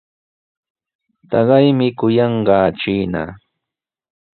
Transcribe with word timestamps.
Taqaymi 1.29 1.87
kuyanqaa 1.99 2.67
chiina. 2.79 3.23